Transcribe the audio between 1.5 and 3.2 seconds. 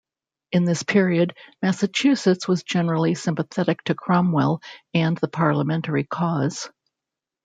Massachusetts was generally